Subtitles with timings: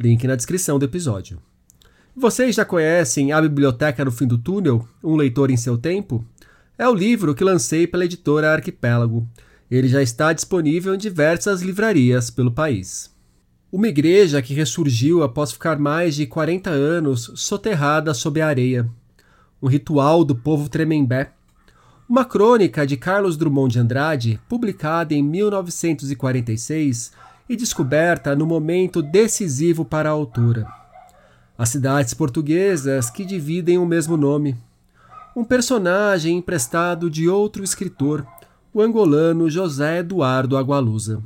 [0.00, 1.40] Link na descrição do episódio.
[2.14, 4.88] Vocês já conhecem A Biblioteca no Fim do Túnel?
[5.02, 6.24] Um Leitor em Seu Tempo?
[6.78, 9.28] É o livro que lancei pela editora Arquipélago.
[9.68, 13.12] Ele já está disponível em diversas livrarias pelo país.
[13.72, 18.88] Uma igreja que ressurgiu após ficar mais de 40 anos soterrada sob a areia.
[19.60, 21.32] Um ritual do povo tremembé.
[22.08, 27.10] Uma crônica de Carlos Drummond de Andrade, publicada em 1946
[27.48, 30.66] e descoberta no momento decisivo para a autora.
[31.56, 34.56] As cidades portuguesas que dividem o mesmo nome.
[35.34, 38.26] Um personagem emprestado de outro escritor,
[38.72, 41.22] o angolano José Eduardo Agualusa.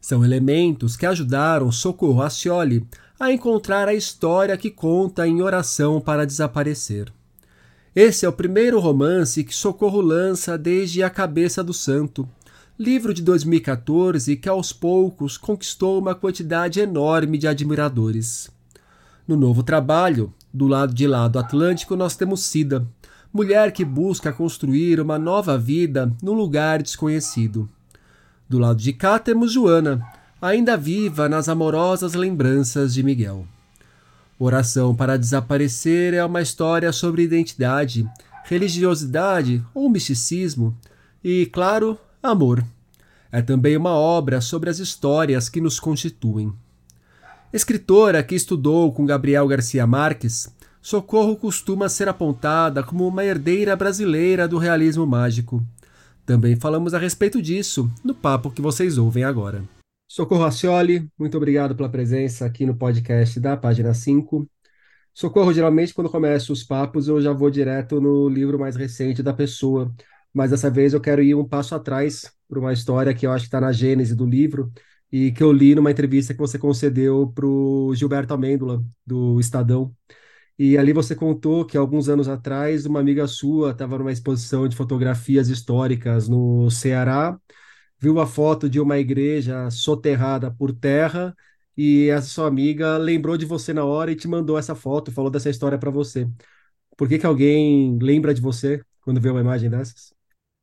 [0.00, 2.86] São elementos que ajudaram Socorro Ascioli
[3.20, 7.12] a encontrar a história que conta em Oração para Desaparecer.
[7.94, 12.28] Esse é o primeiro romance que Socorro lança desde A Cabeça do Santo,
[12.82, 18.50] livro de 2014 que aos poucos conquistou uma quantidade enorme de admiradores.
[19.26, 22.84] No novo trabalho, do lado de lá do Atlântico, nós temos Cida,
[23.32, 27.70] mulher que busca construir uma nova vida num lugar desconhecido.
[28.48, 30.04] Do lado de cá temos Joana,
[30.40, 33.46] ainda viva nas amorosas lembranças de Miguel.
[34.40, 38.10] Oração para Desaparecer é uma história sobre identidade,
[38.42, 40.76] religiosidade ou misticismo
[41.22, 42.64] e, claro, Amor.
[43.32, 46.52] É também uma obra sobre as histórias que nos constituem.
[47.52, 50.48] Escritora que estudou com Gabriel Garcia Marques,
[50.80, 55.64] Socorro costuma ser apontada como uma herdeira brasileira do realismo mágico.
[56.24, 59.64] Também falamos a respeito disso no papo que vocês ouvem agora.
[60.08, 64.46] Socorro Acioli, muito obrigado pela presença aqui no podcast da página 5.
[65.12, 69.32] Socorro, geralmente, quando começo os papos, eu já vou direto no livro mais recente da
[69.32, 69.92] pessoa,
[70.32, 73.44] mas dessa vez eu quero ir um passo atrás para uma história que eu acho
[73.44, 74.72] que está na gênese do livro
[75.10, 79.94] e que eu li numa entrevista que você concedeu para o Gilberto Amêndola, do Estadão.
[80.58, 84.76] E ali você contou que alguns anos atrás uma amiga sua estava numa exposição de
[84.76, 87.38] fotografias históricas no Ceará,
[87.98, 91.34] viu a foto de uma igreja soterrada por terra
[91.76, 95.30] e essa sua amiga lembrou de você na hora e te mandou essa foto, falou
[95.30, 96.28] dessa história para você.
[96.96, 100.11] Por que, que alguém lembra de você quando vê uma imagem dessas?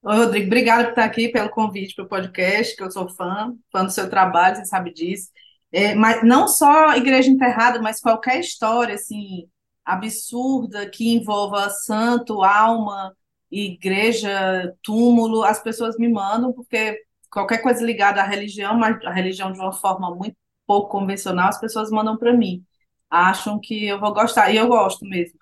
[0.02, 3.54] Oi, Rodrigo, obrigada por estar aqui, pelo convite para o podcast, que eu sou fã,
[3.72, 5.30] fã do seu trabalho, você sabe disso.
[5.72, 9.50] É, mas não só Igreja Enterrada, mas qualquer história, assim,
[9.86, 13.14] absurda que envolva santo, alma,
[13.52, 16.98] igreja, túmulo, as pessoas me mandam, porque
[17.30, 20.36] qualquer coisa ligada à religião, mas a religião de uma forma muito
[20.66, 22.64] pouco convencional, as pessoas mandam para mim.
[23.10, 25.40] Acham que eu vou gostar, e eu gosto mesmo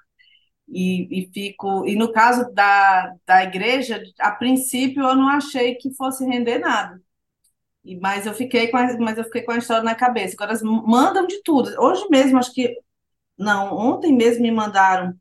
[0.68, 1.86] e, e fico.
[1.88, 7.02] E no caso da, da igreja, a princípio eu não achei que fosse render nada.
[7.84, 10.36] E, mas eu fiquei com a, mas eu fiquei com a história na cabeça.
[10.36, 11.70] Agora elas mandam de tudo.
[11.80, 12.76] Hoje mesmo, acho que.
[13.38, 15.14] Não, ontem mesmo me mandaram.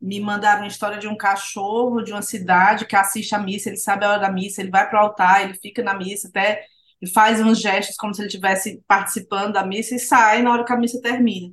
[0.00, 3.78] Me mandaram uma história de um cachorro de uma cidade que assiste a missa, ele
[3.78, 6.66] sabe a hora da missa, ele vai para o altar, ele fica na missa até
[7.12, 10.72] faz uns gestos como se ele estivesse participando da missa e sai na hora que
[10.72, 11.52] a missa termina.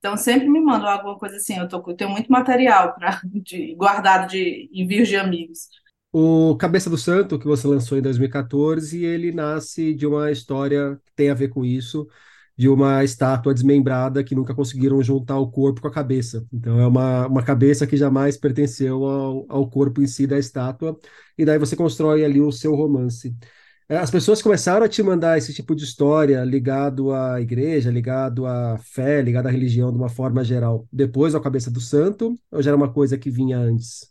[0.00, 1.56] Então, sempre me mandam alguma coisa assim.
[1.58, 5.68] Eu, tô, eu tenho muito material pra, de, guardado de envios de amigos.
[6.12, 11.12] O Cabeça do Santo, que você lançou em 2014, ele nasce de uma história que
[11.14, 12.08] tem a ver com isso,
[12.56, 16.44] de uma estátua desmembrada que nunca conseguiram juntar o corpo com a cabeça.
[16.52, 20.98] Então, é uma, uma cabeça que jamais pertenceu ao, ao corpo em si da estátua,
[21.38, 23.36] e daí você constrói ali o seu romance.
[23.90, 28.46] É, as pessoas começaram a te mandar esse tipo de história ligado à igreja, ligado
[28.46, 32.62] à fé, ligado à religião de uma forma geral, depois da cabeça do santo, ou
[32.62, 34.08] já era uma coisa que vinha antes?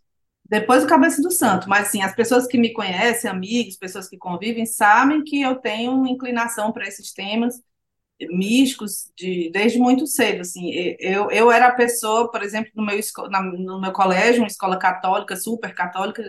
[0.50, 4.18] Depois do cabeça do santo, mas assim, as pessoas que me conhecem, amigos, pessoas que
[4.18, 7.56] convivem, sabem que eu tenho uma inclinação para esses temas
[8.31, 13.00] místicos de, desde muito cedo, assim, eu, eu era a pessoa, por exemplo, no meu,
[13.57, 16.21] no meu colégio, uma escola católica, super católica,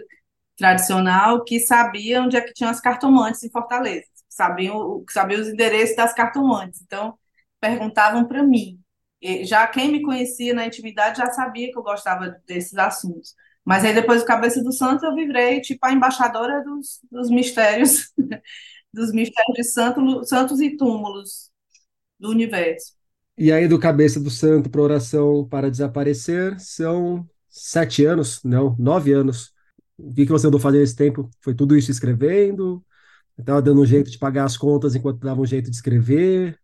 [0.60, 5.96] tradicional que sabia onde é que tinham as cartomantes em Fortaleza, sabiam, sabiam os endereços
[5.96, 6.82] das cartomantes.
[6.82, 7.14] Então,
[7.58, 8.78] perguntavam para mim.
[9.44, 13.34] Já quem me conhecia na intimidade já sabia que eu gostava desses assuntos.
[13.64, 18.12] Mas aí, depois do Cabeça do Santo, eu virei tipo a embaixadora dos, dos mistérios,
[18.92, 21.50] dos mistérios de santo, santos e túmulos
[22.18, 22.92] do universo.
[23.38, 29.14] E aí, do Cabeça do Santo para Oração para Desaparecer, são sete anos, não, nove
[29.14, 29.54] anos.
[30.08, 31.30] O que, que você andou fazendo esse tempo?
[31.40, 32.84] Foi tudo isso escrevendo?
[33.38, 36.58] Estava dando um jeito de pagar as contas enquanto dava um jeito de escrever?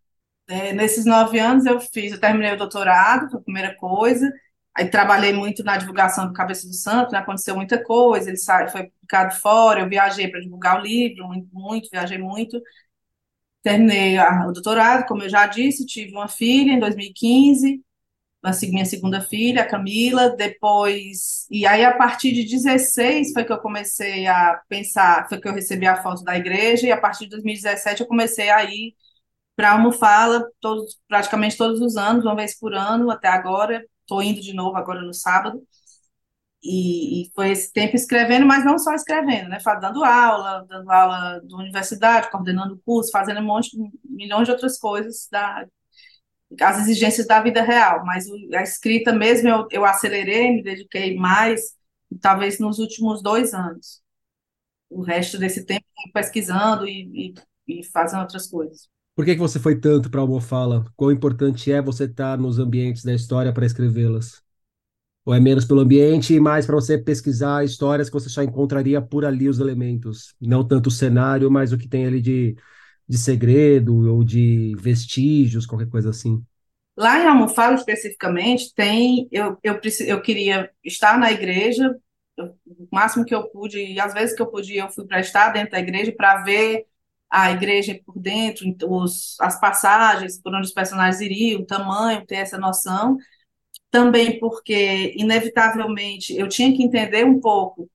[0.49, 4.31] É, nesses nove anos eu fiz, eu terminei o doutorado, foi a primeira coisa.
[4.75, 7.17] Aí trabalhei muito na divulgação do Cabeça do Santo, né?
[7.19, 11.49] aconteceu muita coisa, ele sai, foi publicado fora, eu viajei para divulgar o livro, muito,
[11.53, 12.61] muito, viajei muito.
[13.63, 17.83] Terminei a, o doutorado, como eu já disse, tive uma filha em 2015,
[18.71, 23.59] minha segunda filha, a Camila, depois, e aí a partir de 16 foi que eu
[23.59, 27.31] comecei a pensar, foi que eu recebi a foto da igreja, e a partir de
[27.31, 28.95] 2017 eu comecei a ir
[29.55, 34.21] para a Almofala todos, praticamente todos os anos, uma vez por ano, até agora, estou
[34.21, 35.61] indo de novo agora no sábado,
[36.63, 39.59] e, e, foi esse tempo escrevendo, mas não só escrevendo, né?
[39.79, 43.69] Dando aula, dando aula da universidade, coordenando curso, fazendo um monte,
[44.03, 45.65] milhões de outras coisas da,
[46.61, 51.75] as exigências da vida real, mas a escrita mesmo eu, eu acelerei, me dediquei mais,
[52.21, 54.01] talvez nos últimos dois anos.
[54.89, 57.33] O resto desse tempo pesquisando e,
[57.67, 58.87] e, e fazendo outras coisas.
[59.15, 60.85] Por que, que você foi tanto para a Almofala?
[60.95, 64.41] Quão importante é você estar nos ambientes da história para escrevê-las?
[65.25, 69.01] Ou é menos pelo ambiente e mais para você pesquisar histórias que você só encontraria
[69.01, 70.33] por ali os elementos?
[70.39, 72.55] Não tanto o cenário, mas o que tem ali de
[73.07, 76.43] de segredo ou de vestígios, qualquer coisa assim?
[76.95, 79.27] Lá em Almofala, especificamente, tem.
[79.31, 81.95] Eu, eu, eu queria estar na igreja,
[82.39, 85.49] o máximo que eu pude, e às vezes que eu podia, eu fui para estar
[85.49, 86.85] dentro da igreja para ver
[87.29, 92.37] a igreja por dentro, os, as passagens, por onde os personagens iriam, o tamanho, ter
[92.37, 93.17] essa noção.
[93.91, 97.89] Também porque, inevitavelmente, eu tinha que entender um pouco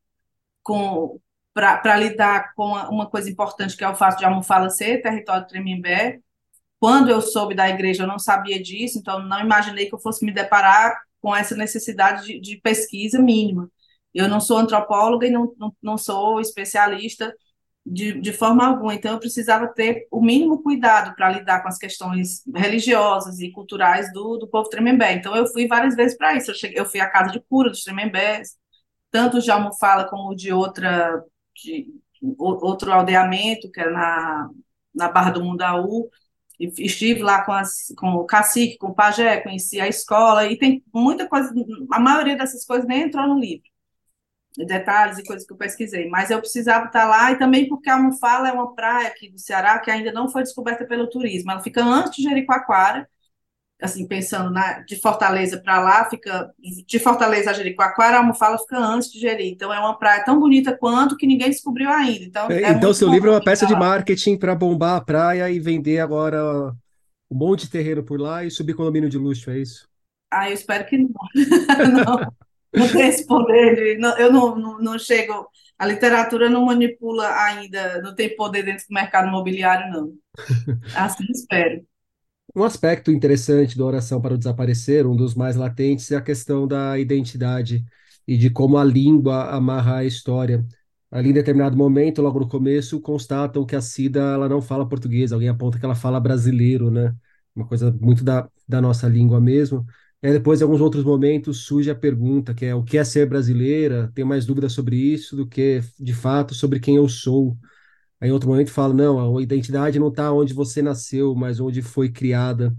[0.63, 1.21] com
[1.55, 6.21] para lidar com uma coisa importante que é o fato de Almofala ser território Tremembé.
[6.81, 10.25] Quando eu soube da igreja, eu não sabia disso, então não imaginei que eu fosse
[10.25, 13.71] me deparar com essa necessidade de, de pesquisa mínima.
[14.13, 17.33] Eu não sou antropóloga e não, não, não sou especialista
[17.85, 21.79] de, de forma alguma, então eu precisava ter o mínimo cuidado para lidar com as
[21.79, 25.15] questões religiosas e culturais do, do povo Tremembé.
[25.15, 26.51] Então eu fui várias vezes para isso.
[26.51, 28.57] Eu, cheguei, eu fui à casa de cura dos Tremembés,
[29.11, 31.23] tanto de Almofala como de outra
[31.55, 31.89] de
[32.39, 34.51] outro aldeamento, que era na,
[34.95, 36.09] na Barra do Mundaú,
[36.59, 40.83] estive lá com, as, com o cacique, com o pajé, conheci a escola, e tem
[40.95, 41.53] muita coisa,
[41.91, 43.65] a maioria dessas coisas nem entrou no livro,
[44.57, 47.95] detalhes e coisas que eu pesquisei, mas eu precisava estar lá, e também porque a
[47.95, 51.63] Almofala é uma praia aqui do Ceará que ainda não foi descoberta pelo turismo, ela
[51.63, 53.09] fica antes de Jericoacoara,
[53.83, 56.51] assim, pensando na, de Fortaleza para lá, fica
[56.87, 59.51] de Fortaleza a Jericoacoara, a Almofala fica antes de Jeri.
[59.51, 62.25] Então é uma praia tão bonita quanto que ninguém descobriu ainda.
[62.25, 65.51] Então, é, é então seu livro é uma peça de marketing para bombar a praia
[65.51, 66.73] e vender agora
[67.29, 69.89] um monte de terreno por lá e subir condomínio de luxo, é isso?
[70.31, 71.11] Ah, eu espero que não.
[72.07, 72.33] não,
[72.73, 73.75] não tem esse poder.
[73.75, 75.49] De, não, eu não, não, não chego.
[75.77, 80.13] A literatura não manipula ainda, não tem poder dentro do mercado imobiliário, não.
[80.95, 81.85] Assim espero.
[82.55, 86.67] Um aspecto interessante da oração para o desaparecer, um dos mais latentes, é a questão
[86.67, 87.83] da identidade
[88.29, 90.65] e de como a língua amarra a história.
[91.11, 95.33] Ali, em determinado momento, logo no começo, constatam que a Cida ela não fala português,
[95.33, 97.15] alguém aponta que ela fala brasileiro, né?
[97.55, 99.87] Uma coisa muito da, da nossa língua mesmo.
[100.23, 103.27] E depois, em alguns outros momentos, surge a pergunta, que é o que é ser
[103.29, 104.11] brasileira?
[104.15, 107.57] Tenho mais dúvidas sobre isso do que, de fato, sobre quem eu sou.
[108.23, 111.83] Aí em outro momento fala, não, a identidade não está onde você nasceu, mas onde
[111.83, 112.73] foi criada.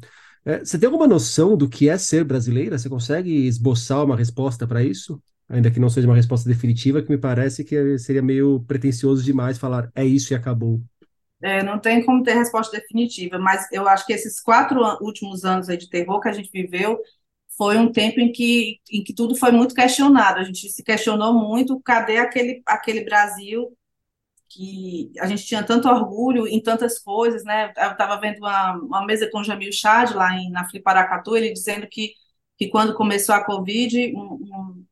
[0.45, 2.77] É, você tem alguma noção do que é ser brasileira?
[2.77, 5.21] Você consegue esboçar uma resposta para isso?
[5.49, 9.57] Ainda que não seja uma resposta definitiva, que me parece que seria meio pretensioso demais
[9.57, 10.81] falar é isso e acabou.
[11.41, 15.67] É, não tem como ter resposta definitiva, mas eu acho que esses quatro últimos anos
[15.67, 16.97] de terror que a gente viveu
[17.57, 20.39] foi um tempo em que, em que tudo foi muito questionado.
[20.39, 23.75] A gente se questionou muito cadê aquele, aquele Brasil
[24.53, 27.73] que a gente tinha tanto orgulho em tantas coisas, né?
[27.77, 31.53] Eu estava vendo uma, uma mesa com o Jamil Chad lá em, na Fliparacatu, ele
[31.53, 32.13] dizendo que,
[32.57, 34.85] que quando começou a Covid, um,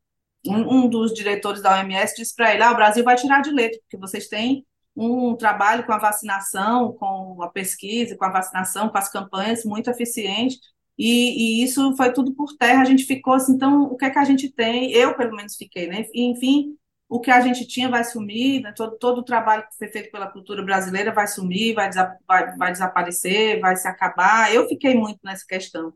[0.48, 3.52] um, um dos diretores da OMS disse para ele, ah, o Brasil vai tirar de
[3.52, 4.66] letra, porque vocês têm
[4.96, 9.90] um trabalho com a vacinação, com a pesquisa, com a vacinação, com as campanhas muito
[9.90, 10.58] eficiente,
[10.98, 14.10] e, e, isso foi tudo por terra, a gente ficou assim, então, o que é
[14.10, 14.92] que a gente tem?
[14.92, 16.06] Eu, pelo menos, fiquei, né?
[16.14, 16.78] Enfim,
[17.12, 18.72] o que a gente tinha vai sumir, né?
[18.74, 21.92] todo, todo o trabalho que foi feito pela cultura brasileira vai sumir, vai,
[22.26, 24.54] vai, vai desaparecer, vai se acabar.
[24.56, 25.94] Eu fiquei muito nessa questão.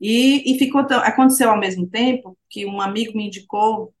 [0.00, 3.92] E, e ficou aconteceu ao mesmo tempo que um amigo me indicou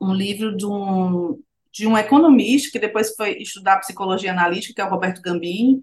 [0.00, 1.40] um livro de um,
[1.72, 5.80] de um economista que depois foi estudar psicologia analítica, que é o Roberto Gambini,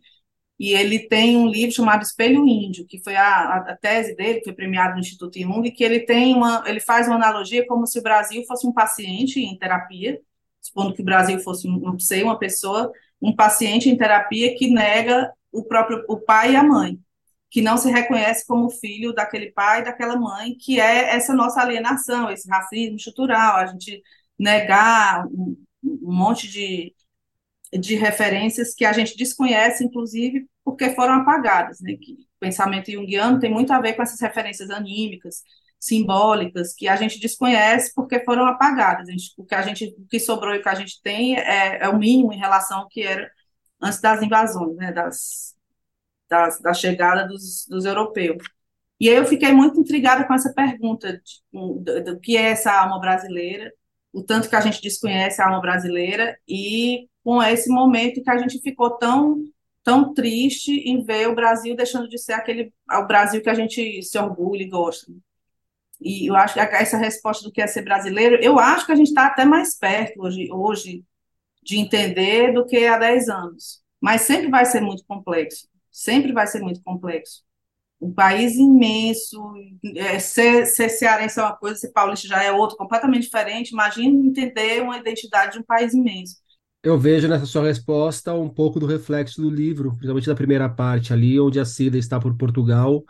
[0.60, 4.46] e ele tem um livro chamado Espelho Índio, que foi a, a tese dele, que
[4.46, 7.98] foi premiado no Instituto Jung, que ele tem uma, ele faz uma analogia como se
[7.98, 10.20] o Brasil fosse um paciente em terapia,
[10.62, 15.32] supondo que o Brasil fosse, não sei, uma pessoa, um paciente em terapia que nega
[15.50, 17.00] o próprio o pai e a mãe,
[17.50, 21.62] que não se reconhece como filho daquele pai e daquela mãe, que é essa nossa
[21.62, 24.04] alienação, esse racismo estrutural, a gente
[24.38, 26.94] negar um, um monte de
[27.72, 31.94] de referências que a gente desconhece, inclusive, porque foram apagadas, né?
[32.02, 35.44] Que o pensamento junguiano tem muito a ver com essas referências anímicas,
[35.80, 39.08] simbólicas, que a gente desconhece porque foram apagadas.
[39.08, 41.38] A gente, o que a gente, o que sobrou e o que a gente tem
[41.38, 43.30] é, é o mínimo em relação ao que era
[43.82, 44.92] antes das invasões, né?
[44.92, 45.56] Das,
[46.30, 48.44] das da chegada dos, dos europeus.
[49.00, 51.22] E aí eu fiquei muito intrigada com essa pergunta
[51.54, 53.72] do que é essa alma brasileira,
[54.13, 58.38] o tanto que a gente desconhece a alma brasileira e com esse momento que a
[58.38, 59.44] gente ficou tão
[59.84, 64.04] tão triste em ver o Brasil deixando de ser aquele o Brasil que a gente
[64.04, 65.12] se orgulha e gosta.
[66.01, 68.96] E eu acho que essa resposta do que é ser brasileiro, eu acho que a
[68.96, 71.04] gente está até mais perto hoje, hoje
[71.62, 73.82] de entender do que há 10 anos.
[74.00, 75.68] Mas sempre vai ser muito complexo.
[75.92, 77.44] Sempre vai ser muito complexo.
[78.01, 79.53] Um país imenso,
[79.96, 83.72] é, ser, ser cearense é uma coisa, ser paulista já é outra, completamente diferente.
[83.72, 86.38] Imagine entender uma identidade de um país imenso.
[86.82, 91.12] Eu vejo nessa sua resposta um pouco do reflexo do livro, principalmente da primeira parte
[91.12, 93.03] ali, onde a Cida está por Portugal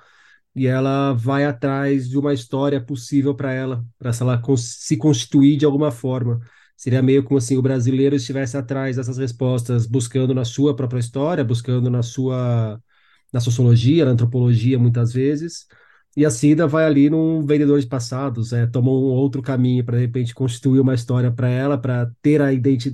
[0.55, 5.65] e ela vai atrás de uma história possível para ela, para ela se constituir de
[5.65, 6.39] alguma forma.
[6.75, 11.43] Seria meio como assim o brasileiro estivesse atrás dessas respostas, buscando na sua própria história,
[11.43, 12.81] buscando na sua
[13.33, 15.67] na sociologia, na antropologia, muitas vezes,
[16.17, 19.97] e a Cida vai ali num vendedor de passados, é, toma um outro caminho para
[19.97, 22.47] de repente constituir uma história para ela, para ter a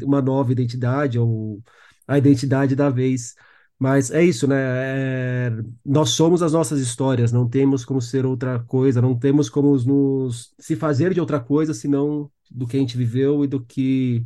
[0.03, 1.61] uma nova identidade ou
[2.07, 3.35] a identidade da vez.
[3.79, 4.55] Mas é isso, né?
[4.57, 5.51] É,
[5.85, 10.53] nós somos as nossas histórias, não temos como ser outra coisa, não temos como nos
[10.59, 14.25] se fazer de outra coisa senão do que a gente viveu e do que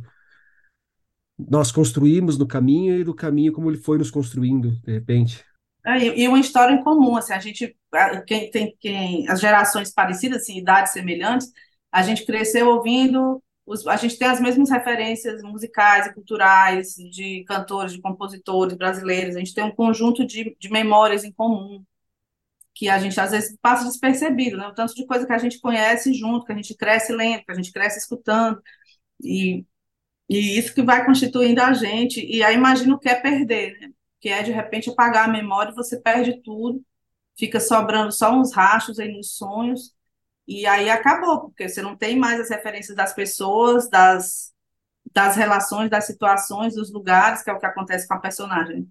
[1.38, 5.44] nós construímos no caminho e do caminho como ele foi nos construindo, de repente.
[5.84, 7.74] É, e uma história em comum, assim, a gente,
[8.26, 11.50] quem tem quem, as gerações parecidas, assim, idades semelhantes,
[11.90, 17.44] a gente cresceu ouvindo, os, a gente tem as mesmas referências musicais e culturais de
[17.44, 21.82] cantores, de compositores brasileiros, a gente tem um conjunto de, de memórias em comum,
[22.74, 24.66] que a gente às vezes passa despercebido, né?
[24.68, 27.52] O tanto de coisa que a gente conhece junto, que a gente cresce lendo, que
[27.52, 28.62] a gente cresce escutando,
[29.22, 29.64] e,
[30.28, 33.90] e isso que vai constituindo a gente, e aí imagino o que é perder, né?
[34.20, 36.82] Que é de repente apagar a memória, você perde tudo,
[37.38, 39.94] fica sobrando só uns rachos aí nos sonhos,
[40.46, 44.52] e aí acabou, porque você não tem mais as referências das pessoas, das,
[45.12, 48.88] das relações, das situações, dos lugares, que é o que acontece com a personagem.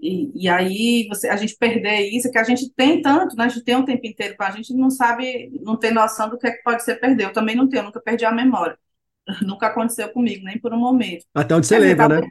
[0.00, 3.44] E, e aí você, a gente perder isso, que a gente tem tanto, né?
[3.44, 6.38] a gente tem um tempo inteiro com a gente não sabe, não tem noção do
[6.38, 7.24] que, é que pode ser perder.
[7.24, 8.78] Eu também não tenho, nunca perdi a memória.
[9.40, 11.24] Nunca aconteceu comigo, nem por um momento.
[11.32, 12.28] Até onde você lembra, né?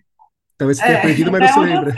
[0.58, 1.96] Talvez você tenha é, perdido, mas não se lembra.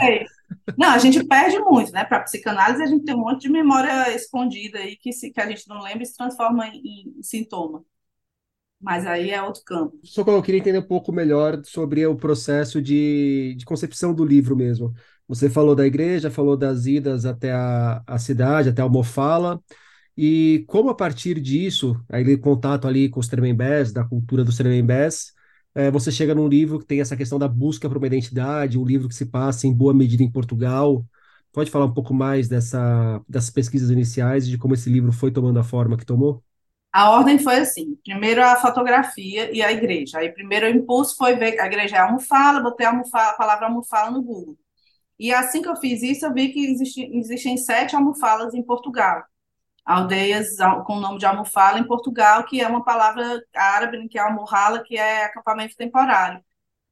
[0.78, 2.04] Não, a gente perde muito, né?
[2.04, 5.46] Para psicanálise, a gente tem um monte de memória escondida aí que, se, que a
[5.48, 7.84] gente não lembra e se transforma em, em sintoma.
[8.80, 9.98] Mas aí é outro campo.
[10.04, 14.24] Só que eu queria entender um pouco melhor sobre o processo de, de concepção do
[14.24, 14.92] livro mesmo.
[15.26, 19.62] Você falou da igreja, falou das idas até a, a cidade, até a Almofala,
[20.16, 25.33] e como a partir disso, aí contato ali com os Tremembés, da cultura dos Tremembés,
[25.74, 28.84] é, você chega num livro que tem essa questão da busca por uma identidade, um
[28.84, 31.04] livro que se passa em boa medida em Portugal.
[31.52, 35.30] Pode falar um pouco mais dessa, dessas pesquisas iniciais e de como esse livro foi
[35.30, 36.42] tomando a forma que tomou?
[36.92, 40.18] A ordem foi assim: primeiro a fotografia e a igreja.
[40.18, 43.66] Aí, primeiro o impulso foi ver a igreja é almofala, botei a, almofala, a palavra
[43.66, 44.56] almofala no Google.
[45.18, 49.24] E assim que eu fiz isso, eu vi que existe, existem sete almofalas em Portugal
[49.84, 54.22] aldeias com o nome de Almofala em Portugal, que é uma palavra árabe, que é
[54.22, 56.42] Almohala, que é acampamento temporário,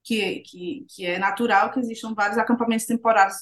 [0.03, 3.39] que, que, que é natural que existam vários acampamentos temporários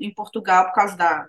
[0.00, 1.26] em Portugal por causa da,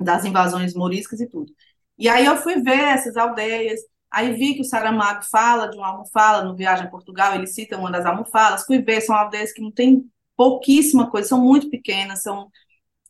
[0.00, 1.52] das invasões moriscas e tudo.
[1.98, 5.88] E aí eu fui ver essas aldeias, aí vi que o Saramago fala de uma
[5.88, 9.62] almofala no Viagem a Portugal, ele cita uma das almofalas, fui ver, são aldeias que
[9.62, 12.50] não tem pouquíssima coisa, são muito pequenas, são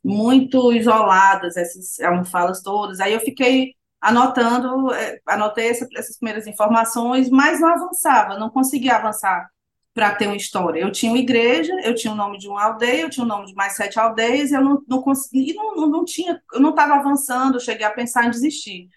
[0.04, 3.00] muito isoladas, essas almofalas todas.
[3.00, 8.96] Aí eu fiquei anotando, é, anotei essa, essas primeiras informações, mas não avançava, não conseguia
[8.96, 9.48] avançar
[9.94, 10.80] para ter uma história.
[10.80, 13.46] Eu tinha uma igreja, eu tinha o nome de uma aldeia, eu tinha o nome
[13.46, 16.94] de mais sete aldeias, eu não, não consegui, não, não, não tinha, eu não estava
[16.94, 18.88] avançando, cheguei a pensar em desistir.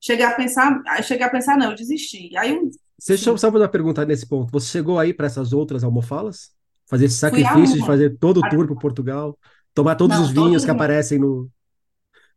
[0.00, 2.36] Cheguei a pensar, cheguei a pensar, não, eu desisti.
[2.36, 4.52] Aí eu, Você só sabe uma pergunta nesse ponto.
[4.52, 6.50] Você chegou aí para essas outras almofalas?
[6.86, 9.38] Fazer esse sacrifício de fazer todo o tour para Portugal?
[9.74, 11.50] Tomar todos Não, os vinhos todas que aparecem no,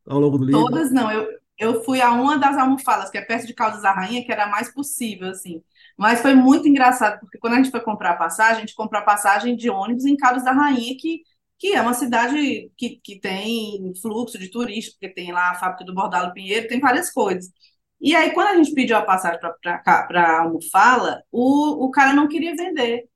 [0.08, 0.62] ao longo do livro.
[0.62, 1.12] Todas não.
[1.12, 1.27] Eu,
[1.58, 4.46] eu fui a uma das almofadas, que é perto de Caldas da Rainha, que era
[4.46, 5.62] a mais possível, assim.
[5.98, 9.06] Mas foi muito engraçado, porque quando a gente foi comprar passagem, a gente comprou a
[9.06, 11.22] passagem de ônibus em Caldas da Rainha, que,
[11.58, 15.86] que é uma cidade que, que tem fluxo de turistas, porque tem lá a fábrica
[15.86, 17.51] do Bordalo Pinheiro, tem várias coisas.
[18.00, 22.56] E aí, quando a gente pediu a passagem para Almofala, o, o cara não queria
[22.56, 23.10] vender.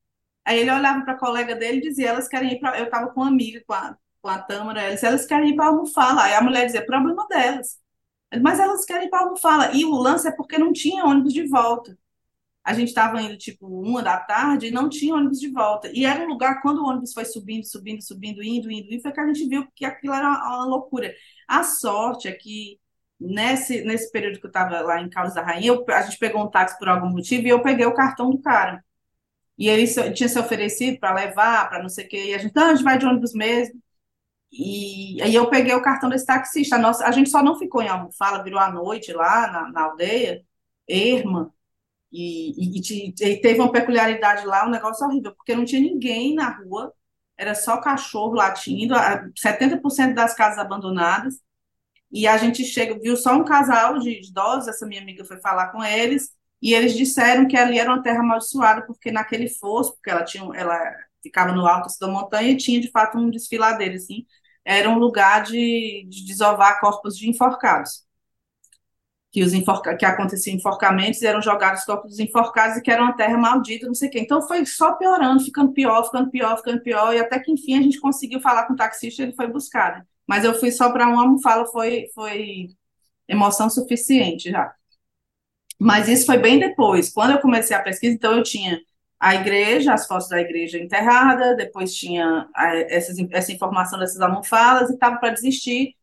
[0.44, 2.80] Aí ele olhava para a colega dele e dizia, elas querem ir para...
[2.80, 5.68] Eu estava com uma amiga, com a, com a Tâmara, elas, elas querem ir para
[5.68, 6.24] Almofala.
[6.24, 7.80] Aí a mulher dizia, problema delas.
[8.42, 9.72] Mas elas querem ir para Almofala.
[9.75, 11.98] E o lance é porque não tinha ônibus de volta.
[12.63, 15.90] A gente estava indo, tipo, uma da tarde e não tinha ônibus de volta.
[15.94, 19.12] E era um lugar, quando o ônibus foi subindo, subindo, subindo, indo, indo, e foi
[19.12, 21.12] que a gente viu que aquilo era uma, uma loucura.
[21.48, 22.80] A sorte é que
[23.20, 26.44] nesse, nesse período que eu estava lá em Carlos da Rainha, eu, a gente pegou
[26.44, 28.84] um táxi por algum motivo e eu peguei o cartão do cara.
[29.58, 32.56] E ele tinha se oferecido para levar, para não sei o quê, e a gente,
[32.56, 33.82] não, a gente vai de ônibus mesmo.
[34.51, 36.77] E aí eu peguei o cartão desse taxista.
[36.77, 40.43] Nossa, a gente só não ficou em Almofala, virou à noite lá na, na aldeia,
[40.88, 41.53] Erma,
[42.12, 46.50] e, e, e, teve uma peculiaridade lá, um negócio horrível, porque não tinha ninguém na
[46.50, 46.93] rua,
[47.38, 48.93] era só cachorro latindo,
[49.38, 51.39] 70% das casas abandonadas,
[52.12, 55.70] e a gente chega, viu só um casal de idosos, essa minha amiga foi falar
[55.72, 56.31] com eles,
[56.62, 60.43] e eles disseram que ali era uma terra amaldiçoada, porque naquele fosso, porque ela tinha,
[60.55, 60.77] ela
[61.24, 64.25] ficava no alto da montanha e tinha de fato um desfiladeiro, assim,
[64.65, 68.06] era um lugar de, de desovar corpos de enforcados.
[69.32, 73.15] Que, os enforca, que aconteciam enforcamentos, eram jogados corpos dos enforcados e que era uma
[73.15, 74.20] terra maldita, não sei o quê.
[74.20, 77.82] Então foi só piorando, ficando pior, ficando pior, ficando pior, e até que enfim a
[77.82, 80.06] gente conseguiu falar com o taxista, ele foi buscar.
[80.27, 82.68] Mas eu fui só para uma almofala, foi, foi
[83.27, 84.74] emoção suficiente já.
[85.80, 87.12] Mas isso foi bem depois.
[87.12, 88.80] Quando eu comecei a pesquisa, então eu tinha
[89.22, 92.50] a igreja, as fotos da igreja enterrada, depois tinha
[92.90, 95.96] essas, essa informação dessas almofadas e estava para desistir.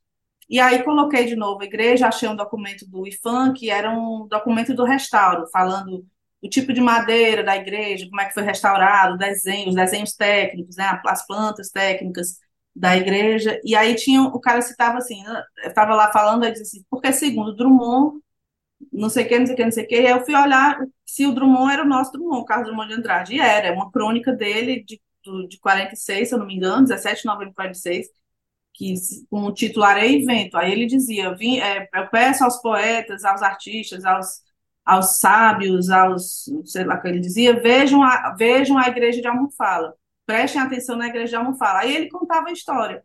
[0.49, 4.29] E aí coloquei de novo a igreja, achei um documento do IFAM, que era um
[4.29, 6.07] documento do restauro, falando
[6.41, 11.01] o tipo de madeira da igreja, como é que foi restaurado, desenhos, desenhos técnicos, né,
[11.05, 12.39] as plantas técnicas
[12.75, 13.61] da igreja.
[13.65, 15.25] E aí tinha o cara citava assim,
[15.65, 18.21] estava lá falando, ele disse assim, porque segundo Drummond
[18.93, 20.01] não sei o que, não sei o que, não sei o que.
[20.01, 22.95] E eu fui olhar se o Drummond era o nosso Drummond, o Carlos Drummond de
[23.01, 23.35] Andrade.
[23.35, 25.01] E era, é uma crônica dele de,
[25.49, 28.09] de 46, se eu não me engano, 17 de novembro de 46,
[28.75, 28.95] que,
[29.31, 30.57] com o título Areia e Vento.
[30.57, 34.43] Aí ele dizia: Vim, é, Eu peço aos poetas, aos artistas, aos,
[34.85, 36.49] aos sábios, aos.
[36.65, 39.95] sei lá o que ele dizia, vejam a, vejam a igreja de Almofala,
[40.27, 41.81] prestem atenção na igreja de Almofala.
[41.81, 43.05] Aí ele contava a história,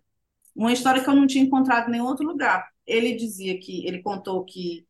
[0.55, 2.69] uma história que eu não tinha encontrado em nenhum outro lugar.
[2.85, 4.85] Ele dizia que, ele contou que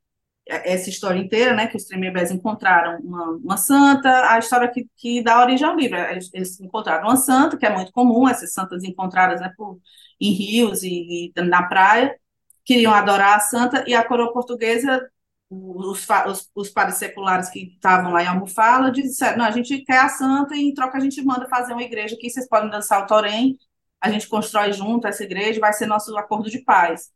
[0.45, 5.23] essa história inteira, né, que os Tremembés encontraram uma, uma santa, a história que, que
[5.23, 5.97] dá origem ao livro.
[5.97, 9.79] Eles, eles, encontraram uma santa, que é muito comum, essas santas encontradas né, por,
[10.19, 12.15] em rios e, e, na praia,
[12.65, 15.01] queriam adorar a santa, e a coroa portuguesa,
[15.49, 19.99] os, os, os padres seculares que estavam lá em Almofala, disseram, não, a gente quer
[19.99, 23.03] a santa e em troca a gente manda fazer uma igreja aqui, vocês podem dançar
[23.03, 23.57] o torém,
[24.01, 27.11] a gente constrói junto essa igreja, vai ser nosso acordo de paz.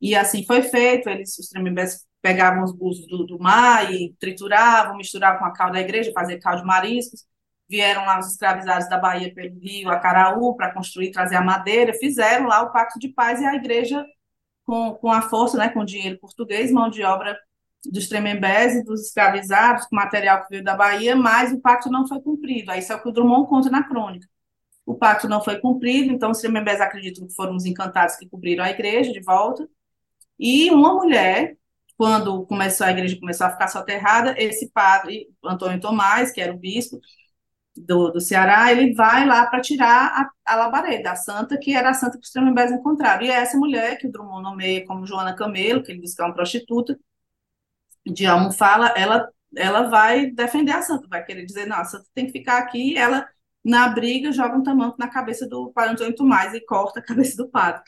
[0.00, 4.98] E assim foi feito, eles, os Tremembés pegavam os búzios do, do, mar e trituravam,
[4.98, 7.24] misturavam com a cal da igreja, fazer caldo de mariscos.
[7.66, 12.46] Vieram lá os escravizados da Bahia pelo rio Acaraú para construir, trazer a madeira, fizeram
[12.46, 14.04] lá o pacto de paz e a igreja,
[14.64, 17.38] com, com a força, né, com dinheiro português, mão de obra
[17.90, 22.20] dos tremembés dos escravizados, com material que veio da Bahia, mas o pacto não foi
[22.20, 22.70] cumprido.
[22.70, 24.28] Aí isso é o que o Drummond conta na crônica.
[24.84, 28.64] O pacto não foi cumprido, então os tremembés acreditam que foram os encantados que cobriram
[28.64, 29.66] a igreja de volta.
[30.38, 31.56] E uma mulher,
[31.98, 36.58] quando começou a igreja começou a ficar soterrada, esse padre, Antônio Tomás, que era o
[36.58, 37.00] bispo
[37.76, 41.90] do, do Ceará, ele vai lá para tirar a, a labareda, a santa, que era
[41.90, 43.24] a santa que os tremembés encontraram.
[43.24, 46.22] E é essa mulher, que o Drummond nomeia como Joana Camelo, que ele diz que
[46.22, 46.98] é uma prostituta,
[48.06, 52.26] de Almofala, ela, ela vai defender a santa, vai querer dizer, não, a santa tem
[52.26, 53.26] que ficar aqui, ela,
[53.64, 57.36] na briga, joga um tamanco na cabeça do padre Antônio Tomás e corta a cabeça
[57.36, 57.82] do padre.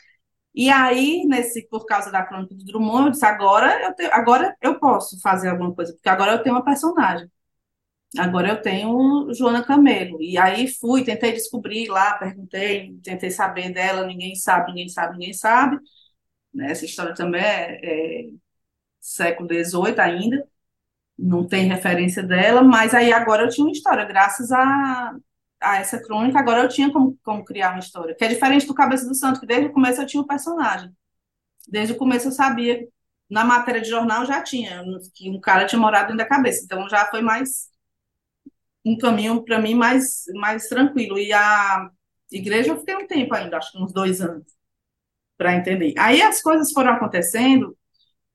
[0.53, 4.79] E aí, nesse, por causa da crônica do Drummond, eu disse, agora eu, agora eu
[4.79, 7.29] posso fazer alguma coisa, porque agora eu tenho uma personagem.
[8.17, 10.21] Agora eu tenho Joana Camelo.
[10.21, 15.33] E aí fui, tentei descobrir lá, perguntei, tentei saber dela, ninguém sabe, ninguém sabe, ninguém
[15.33, 15.77] sabe.
[16.61, 18.29] Essa história também é, é
[18.99, 20.47] século XVIII ainda,
[21.17, 25.15] não tem referência dela, mas aí agora eu tinha uma história, graças a,
[25.61, 28.73] a essa crônica, agora eu tinha como, como criar uma história, que é diferente do
[28.75, 30.91] Cabeça do Santo, que desde o começo eu tinha um personagem.
[31.67, 32.87] Desde o começo eu sabia,
[33.29, 34.83] na matéria de jornal já tinha,
[35.15, 37.69] que um cara tinha morado dentro da cabeça, então já foi mais
[38.85, 41.17] um caminho para mim mais, mais tranquilo.
[41.19, 41.89] E a
[42.31, 44.45] igreja eu fiquei um tempo ainda, acho que uns dois anos.
[45.37, 45.93] para entender.
[45.97, 47.77] Aí as coisas foram acontecendo.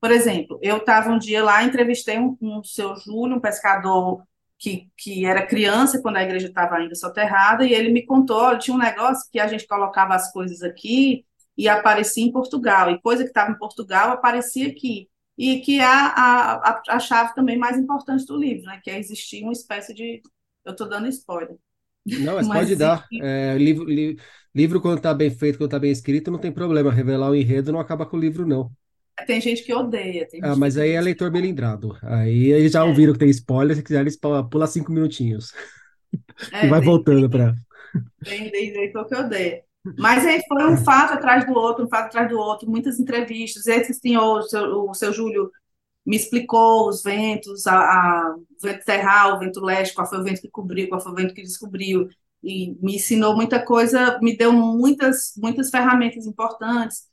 [0.00, 4.22] Por exemplo, eu estava um dia lá, entrevistei um, um seu Júlio, um pescador
[4.58, 8.74] que, que era criança quando a igreja estava ainda soterrada, e ele me contou, tinha
[8.74, 11.24] um negócio que a gente colocava as coisas aqui
[11.56, 15.08] e aparecia em Portugal, e coisa que estava em Portugal aparecia aqui.
[15.38, 18.80] E que é a, a, a chave também mais importante do livro, né?
[18.82, 20.22] Que é existir uma espécie de.
[20.64, 21.56] Eu estou dando spoiler.
[22.06, 23.06] Não, mas, mas pode dar.
[23.20, 24.18] É, livro, li,
[24.54, 26.90] livro, quando está bem feito, quando está bem escrito, não tem problema.
[26.90, 28.72] Revelar o enredo não acaba com o livro, não.
[29.24, 30.26] Tem gente que odeia.
[30.42, 31.96] ah, mas aí é leitor melindrado.
[32.02, 32.82] Aí eles já é.
[32.82, 35.52] ouviram que tem spoiler, se quiser, eles pula cinco minutinhos.
[36.52, 37.54] É, e vai tem, voltando para.
[38.22, 39.62] Tem, tem leitor que odeia.
[39.98, 43.66] Mas aí foi um fato atrás do outro, um fato atrás do outro, muitas entrevistas.
[43.66, 45.50] Esse senhor, o seu, o seu Júlio,
[46.04, 50.24] me explicou os ventos, a, a, o vento terral, o vento leste, qual foi o
[50.24, 52.08] vento que cobriu, qual foi o vento que descobriu,
[52.42, 57.06] e me ensinou muita coisa, me deu muitas, muitas ferramentas importantes.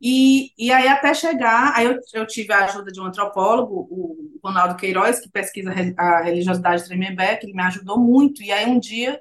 [0.00, 4.40] E, e aí, até chegar, aí eu, eu tive a ajuda de um antropólogo, o
[4.44, 8.42] Ronaldo Queiroz, que pesquisa a religiosidade Tremembé, que ele me ajudou muito.
[8.42, 9.20] E aí, um dia,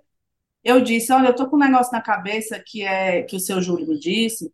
[0.63, 3.61] eu disse: Olha, eu estou com um negócio na cabeça que é que o seu
[3.61, 4.51] Júlio me disse,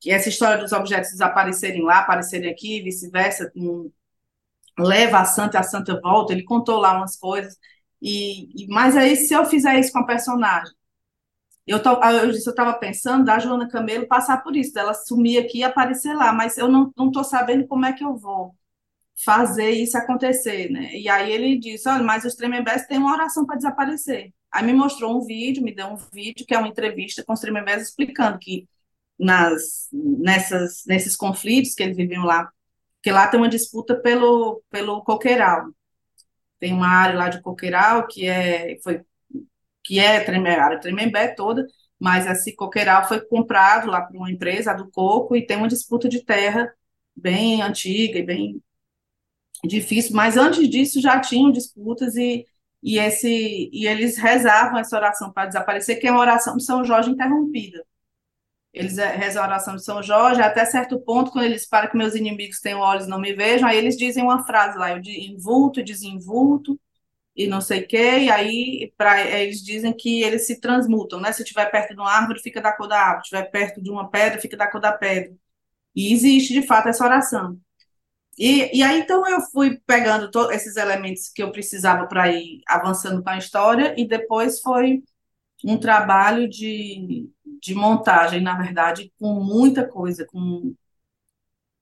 [0.00, 3.90] que essa história dos objetos desaparecerem lá, aparecerem aqui, vice-versa, um,
[4.78, 6.32] leva a santa a santa volta.
[6.32, 7.56] Ele contou lá umas coisas.
[8.00, 10.72] E, e, mas aí, se eu fizer isso com a personagem,
[11.66, 15.64] eu, disse, eu estava pensando da Joana Camelo passar por isso, dela sumir aqui e
[15.64, 18.54] aparecer lá, mas eu não estou sabendo como é que eu vou
[19.24, 20.94] fazer isso acontecer, né?
[20.94, 24.32] E aí ele disse, olha, mas os Tremembés têm uma oração para desaparecer.
[24.52, 27.40] Aí me mostrou um vídeo, me deu um vídeo que é uma entrevista com os
[27.40, 28.68] Tremembés explicando que
[29.18, 32.50] nas, nessas, nesses conflitos que eles viviam lá,
[33.02, 35.66] que lá tem uma disputa pelo, pelo coqueiral.
[36.58, 39.02] Tem uma área lá de coqueiral que é, foi
[39.86, 41.66] que é a área Tremembé toda,
[41.98, 45.68] mas esse coqueiral foi comprado lá por uma empresa, a do Coco, e tem uma
[45.68, 46.72] disputa de terra
[47.14, 48.62] bem antiga e bem
[49.64, 52.46] difícil, mas antes disso já tinham disputas e,
[52.82, 56.84] e, esse, e eles rezavam essa oração para desaparecer, que é uma oração de São
[56.84, 57.84] Jorge interrompida.
[58.72, 62.14] Eles rezam a oração de São Jorge, até certo ponto, quando eles param que meus
[62.14, 65.82] inimigos têm olhos não me vejam, aí eles dizem uma frase lá, eu de invulto,
[65.82, 66.78] desinvulto,
[67.36, 71.32] e não sei o quê, e aí pra, eles dizem que eles se transmutam, né?
[71.32, 73.90] Se estiver perto de uma árvore, fica da cor da árvore, se estiver perto de
[73.90, 75.34] uma pedra, fica da cor da pedra.
[75.94, 77.58] E existe, de fato, essa oração.
[78.38, 82.60] E, e aí, então, eu fui pegando todos esses elementos que eu precisava para ir
[82.68, 85.02] avançando com a história, e depois foi
[85.64, 87.30] um trabalho de,
[87.62, 90.74] de montagem, na verdade, com muita coisa, com,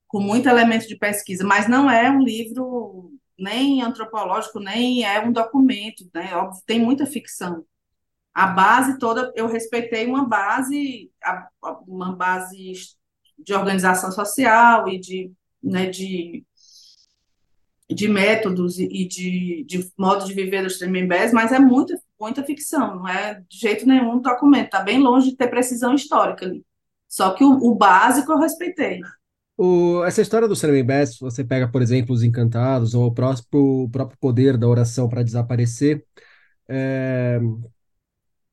[0.08, 5.32] com muito elemento de pesquisa, mas não é um livro nem antropológico, nem é um
[5.32, 6.34] documento, né?
[6.34, 7.64] Óbvio, tem muita ficção.
[8.34, 11.10] A base toda, eu respeitei uma base,
[11.86, 12.72] uma base
[13.38, 16.44] de organização social e de, né, de,
[17.88, 22.96] de métodos e de, de modo de viver dos Tremembés, mas é muita, muita ficção,
[22.96, 26.64] não é de jeito nenhum documento, está bem longe de ter precisão histórica ali.
[27.08, 29.00] Só que o, o básico eu respeitei.
[29.56, 33.90] O, essa história do Tremembés, você pega, por exemplo, os encantados ou o próprio, o
[33.90, 36.04] próprio poder da oração para desaparecer,
[36.68, 37.40] é,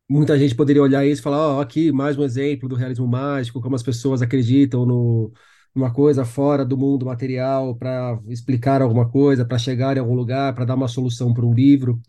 [0.09, 3.07] muita gente poderia olhar isso e falar, ó, oh, aqui mais um exemplo do realismo
[3.07, 5.31] mágico, como as pessoas acreditam no,
[5.73, 10.53] numa coisa fora do mundo material para explicar alguma coisa, para chegar em algum lugar,
[10.53, 12.01] para dar uma solução para um livro.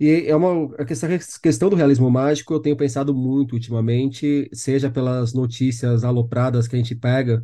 [0.00, 4.50] E é uma a questão, a questão do realismo mágico eu tenho pensado muito ultimamente,
[4.52, 7.42] seja pelas notícias alopradas que a gente pega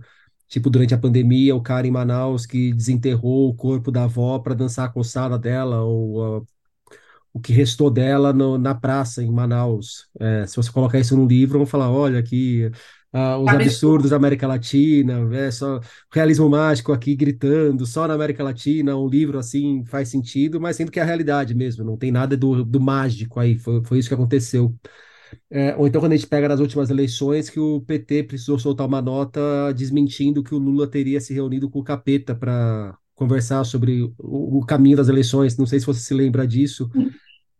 [0.48, 4.54] Tipo, durante a pandemia, o cara em Manaus que desenterrou o corpo da avó para
[4.54, 6.46] dançar a coçada dela, ou uh,
[7.32, 10.08] o que restou dela no, na praça em Manaus.
[10.18, 12.70] É, se você colocar isso no livro, vão falar: olha aqui,
[13.12, 15.80] uh, os absurdos da América Latina, é, só
[16.12, 20.90] realismo mágico aqui gritando, só na América Latina, um livro assim faz sentido, mas sendo
[20.90, 24.08] que é a realidade mesmo, não tem nada do, do mágico aí, foi, foi isso
[24.08, 24.74] que aconteceu.
[25.50, 28.86] É, ou então quando a gente pega nas últimas eleições que o PT precisou soltar
[28.86, 34.02] uma nota desmentindo que o Lula teria se reunido com o Capeta para conversar sobre
[34.18, 35.56] o, o, caminho das eleições.
[35.56, 36.90] Não sei se você se lembra disso.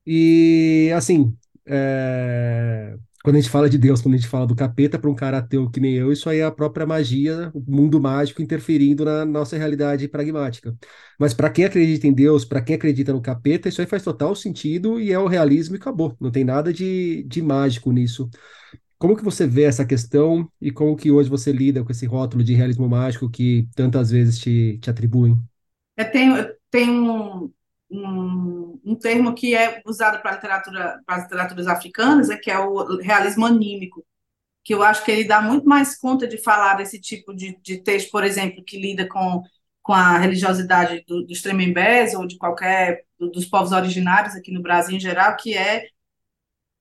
[0.07, 1.35] E assim,
[1.67, 2.97] é,
[3.27, 5.39] quando a gente fala de Deus, quando a gente fala do capeta para um cara
[5.39, 9.25] ateu que nem eu, isso aí é a própria magia, o mundo mágico interferindo na
[9.25, 10.77] nossa realidade pragmática.
[11.19, 14.37] Mas para quem acredita em Deus, para quem acredita no capeta, isso aí faz total
[14.37, 16.17] sentido e é o realismo e acabou.
[16.21, 18.31] Não tem nada de, de mágico nisso.
[18.97, 22.45] Como que você vê essa questão e como que hoje você lida com esse rótulo
[22.45, 25.37] de realismo mágico que tantas vezes te, te atribuem?
[25.97, 27.53] Eu tenho, eu tenho
[27.91, 32.59] um, um termo que é usado para literatura, para as literaturas africanas, é que é
[32.59, 34.05] o realismo anímico,
[34.65, 37.79] que eu acho que ele dá muito mais conta de falar desse tipo de, de
[37.83, 39.43] texto, por exemplo, que lida com,
[39.83, 44.63] com a religiosidade do, dos Tremembés ou de qualquer do, dos povos originários aqui no
[44.63, 45.87] Brasil em geral, que é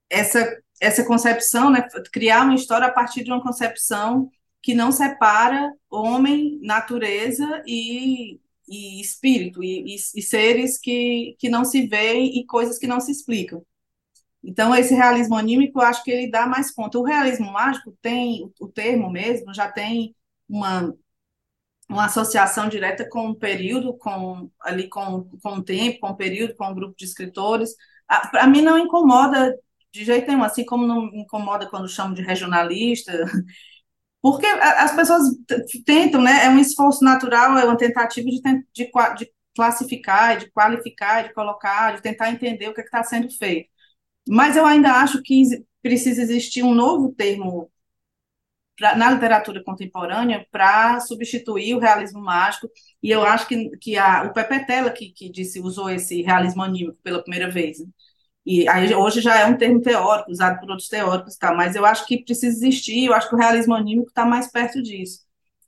[0.10, 4.30] essa essa concepção, né, criar uma história a partir de uma concepção
[4.62, 11.63] que não separa homem, natureza e, e espírito, e, e, e, seres que, que não
[11.65, 13.63] se veem e coisas que não se explicam.
[14.43, 16.99] Então, esse realismo anímico, eu acho que ele dá mais conta.
[16.99, 20.15] O realismo mágico tem, o termo mesmo, já tem
[20.47, 20.93] uma,
[21.89, 26.56] uma associação direta com o período, com ali com, com o tempo, com o período,
[26.56, 27.75] com o grupo de escritores.
[28.32, 29.58] Para mim não incomoda
[29.91, 33.13] de jeito nenhum, assim como não incomoda quando chamo de regionalista,
[34.26, 35.22] porque as pessoas
[35.86, 36.46] tentam, né?
[36.46, 38.42] É um esforço natural, é uma tentativa de,
[38.74, 43.30] de, de classificar, de qualificar, de colocar, de tentar entender o que é está sendo
[43.38, 43.70] feito.
[44.28, 45.44] Mas eu ainda acho que
[45.84, 47.72] precisa existir um novo termo
[48.76, 52.68] pra, na literatura contemporânea para substituir o realismo mágico,
[53.04, 56.64] e eu acho que, que a, o Pepe Tela, que, que disse, usou esse realismo
[56.64, 57.86] anímico pela primeira vez, né?
[58.46, 61.54] E aí, hoje já é um termo teórico, usado por outros teóricos, tá?
[61.54, 64.82] mas eu acho que precisa existir, eu acho que o realismo anímico está mais perto
[64.84, 65.22] disso.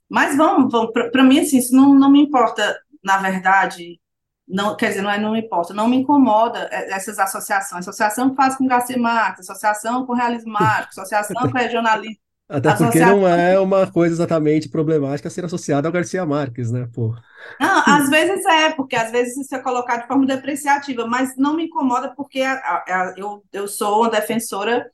[0.08, 4.00] Mas vamos, vamos para mim, assim, isso não, não me importa, na verdade,
[4.46, 7.86] não, quer dizer, não é não me importa, não me incomoda essas associações.
[7.86, 8.96] Associação que faz com Garcia
[9.38, 12.27] associação com realismo mágico, associação com regionalismo.
[12.48, 17.14] Até porque não é uma coisa exatamente problemática ser associada ao Garcia Marques, né, pô?
[17.60, 21.54] Não, às vezes é, porque às vezes isso é colocado de forma depreciativa, mas não
[21.54, 24.90] me incomoda porque a, a, a, eu, eu sou uma defensora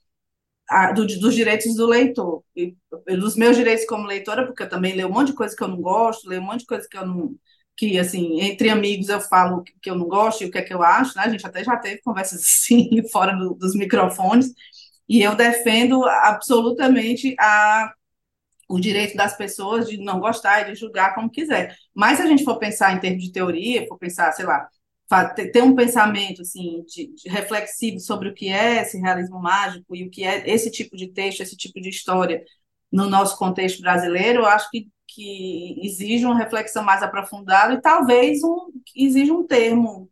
[0.94, 2.76] do, dos direitos do leitor, e,
[3.18, 5.68] dos meus direitos como leitora, porque eu também leio um monte de coisa que eu
[5.68, 7.34] não gosto, leio um monte de coisa que eu não,
[7.76, 10.72] que, assim, entre amigos eu falo que eu não gosto e o que é que
[10.72, 14.52] eu acho, né, a gente até já teve conversas assim, fora do, dos microfones,
[15.08, 17.92] e eu defendo absolutamente a,
[18.68, 21.76] o direito das pessoas de não gostar e de julgar como quiser.
[21.94, 24.68] Mas se a gente for pensar em termos de teoria, for pensar, sei lá,
[25.34, 30.04] ter um pensamento assim de, de, reflexivo sobre o que é esse realismo mágico e
[30.04, 32.42] o que é esse tipo de texto, esse tipo de história
[32.90, 38.42] no nosso contexto brasileiro, eu acho que, que exige uma reflexão mais aprofundada e talvez
[38.42, 40.08] um, exige um termo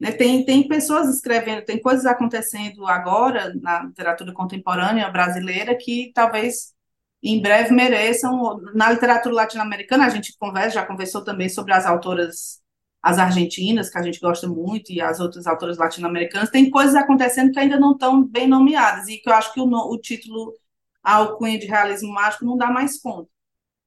[0.00, 0.12] né?
[0.12, 6.74] Tem, tem pessoas escrevendo, tem coisas acontecendo agora na literatura contemporânea brasileira que talvez
[7.22, 8.58] em breve mereçam.
[8.74, 12.60] Na literatura latino-americana, a gente conversa, já conversou também sobre as autoras,
[13.02, 16.50] as argentinas, que a gente gosta muito, e as outras autoras latino-americanas.
[16.50, 19.66] Tem coisas acontecendo que ainda não estão bem nomeadas, e que eu acho que o,
[19.66, 20.54] o título
[21.02, 23.30] Alcunha de Realismo Mágico não dá mais conta,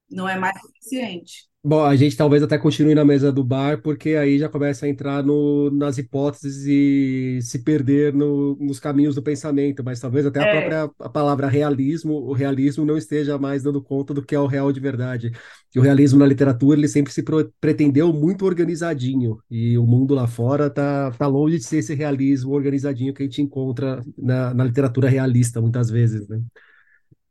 [0.10, 1.48] não é mais suficiente.
[1.66, 4.90] Bom, a gente talvez até continue na mesa do bar, porque aí já começa a
[4.90, 10.42] entrar no, nas hipóteses e se perder no, nos caminhos do pensamento, mas talvez até
[10.42, 10.52] a é.
[10.52, 14.46] própria a palavra realismo, o realismo não esteja mais dando conta do que é o
[14.46, 15.32] real de verdade.
[15.74, 20.14] E o realismo na literatura, ele sempre se pro, pretendeu muito organizadinho, e o mundo
[20.14, 24.54] lá fora tá, tá longe de ser esse realismo organizadinho que a gente encontra na,
[24.54, 26.42] na literatura realista, muitas vezes, né?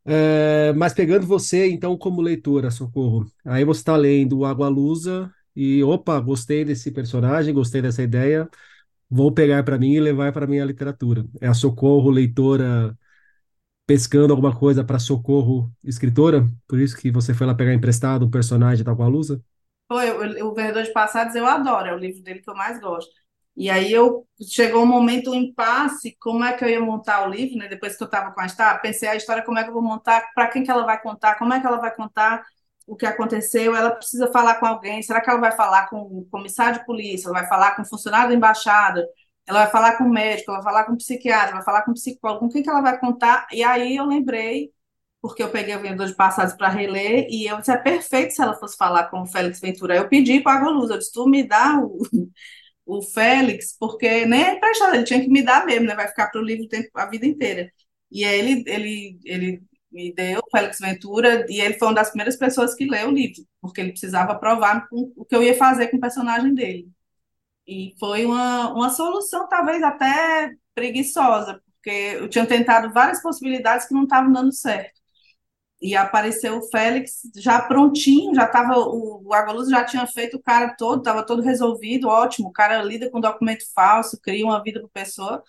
[0.05, 5.33] É, mas pegando você, então, como leitora, Socorro, aí você está lendo o Água Lusa
[5.55, 8.49] e, opa, gostei desse personagem, gostei dessa ideia,
[9.11, 11.25] vou pegar para mim e levar para minha literatura.
[11.41, 12.97] É a Socorro, leitora,
[13.87, 16.47] pescando alguma coisa para Socorro, escritora?
[16.69, 19.43] Por isso que você foi lá pegar emprestado um personagem da Água Lusa?
[19.89, 20.11] Foi,
[20.43, 23.15] o, o Vendedor de Passados eu adoro, é o livro dele que eu mais gosto.
[23.57, 27.31] E aí eu chegou um momento, um impasse, como é que eu ia montar o
[27.31, 27.69] livro, né?
[27.69, 29.83] Depois que eu estava com a história, pensei a história, como é que eu vou
[29.83, 32.43] montar, para quem que ela vai contar, como é que ela vai contar
[32.87, 36.27] o que aconteceu, ela precisa falar com alguém, será que ela vai falar com o
[36.31, 39.07] comissário de polícia, ela vai falar com o funcionário da embaixada,
[39.47, 41.93] ela vai falar com o médico, ela vai falar com o psiquiatra, vai falar com
[41.93, 43.47] o psicólogo, com quem que ela vai contar?
[43.53, 44.71] E aí eu lembrei,
[45.21, 48.43] porque eu peguei o Vendedor de Passados para reler, e eu disse, é perfeito se
[48.43, 49.97] ela fosse falar com o Félix Ventura.
[49.97, 51.99] Eu pedi para a Luz, eu disse, tu me dá o
[52.87, 55.95] o Félix, porque nem é emprestado, ele tinha que me dar mesmo, né?
[55.95, 57.73] Vai ficar para o livro a vida inteira.
[58.11, 62.11] E aí ele, ele, ele me deu, o Félix Ventura, e ele foi uma das
[62.11, 65.89] primeiras pessoas que leu o livro, porque ele precisava provar o que eu ia fazer
[65.89, 66.91] com o personagem dele.
[67.67, 73.95] E foi uma, uma solução, talvez até preguiçosa, porque eu tinha tentado várias possibilidades que
[73.95, 75.02] não estavam dando certo
[75.83, 80.77] e apareceu o Félix já prontinho, já estava, o, o já tinha feito o cara
[80.79, 85.03] todo, estava todo resolvido, ótimo, o cara lida com documento falso, cria uma vida para
[85.03, 85.43] pessoa,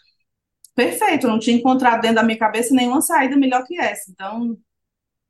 [0.76, 4.58] perfeito, não tinha encontrado dentro da minha cabeça nenhuma saída melhor que essa, então,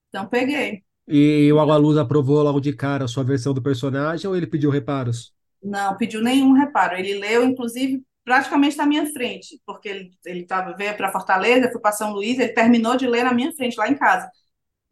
[0.07, 0.81] então peguei.
[1.05, 4.69] E o Agaluz aprovou logo de cara a sua versão do personagem ou ele pediu
[4.69, 5.33] reparos?
[5.61, 10.73] Não, pediu nenhum reparo, ele leu, inclusive, praticamente na minha frente, porque ele, ele tava,
[10.77, 13.89] veio para Fortaleza, foi para São Luís, ele terminou de ler na minha frente, lá
[13.89, 14.29] em casa,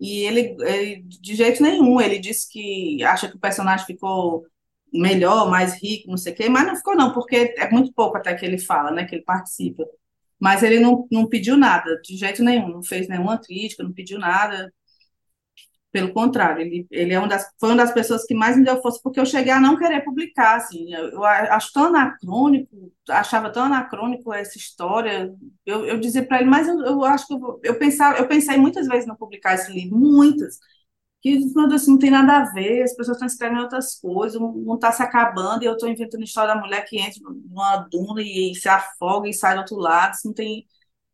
[0.02, 4.44] E ele, ele, de jeito nenhum, ele disse que acha que o personagem ficou
[4.92, 8.18] melhor, mais rico, não sei o quê, mas não ficou não, porque é muito pouco
[8.18, 9.86] até que ele fala, né, que ele participa.
[10.40, 14.18] Mas ele não, não pediu nada, de jeito nenhum, não fez nenhuma crítica, não pediu
[14.18, 14.74] nada.
[15.92, 18.82] Pelo contrário, ele, ele é uma das, foi uma das pessoas que mais me deu
[18.82, 23.52] força, porque eu cheguei a não querer publicar, assim, eu, eu acho tão anacrônico, achava
[23.52, 25.30] tão anacrônico essa história,
[25.66, 28.56] eu, eu dizia para ele, mas eu, eu acho que eu, eu, pensava, eu pensei
[28.58, 30.60] muitas vezes não publicar esse livro, muitas,
[31.22, 31.40] que
[31.74, 34.92] assim, não tem nada a ver, as pessoas estão escrevendo outras coisas, o mundo está
[34.92, 38.52] se acabando, e eu estou inventando a história da mulher que entra numa duna e,
[38.52, 40.66] e se afoga e sai do outro lado, isso não tem